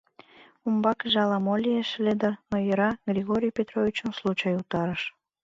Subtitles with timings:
[0.67, 5.01] Умбакыже ала-мо лиеш ыле дыр, но йӧра, Григорий Петровичым случай утарыш.